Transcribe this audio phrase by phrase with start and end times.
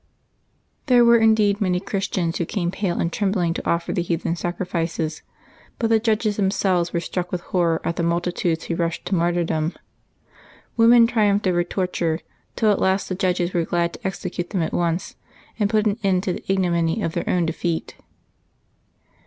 [0.87, 5.21] There were indeed many Christians who came, pale and trembling, to offer the heathen sacrifices.
[5.77, 9.31] But the judges themselves were struck with horror at the multitudes who rushed to mar
[9.31, 9.75] tyrdom.
[10.75, 12.19] Women triumphed over torture,
[12.55, 15.17] till at last the judges were glad to execute them at once
[15.59, 17.93] and put an end to the ignominy of their own defeat.